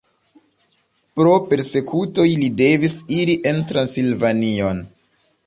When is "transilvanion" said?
3.75-4.83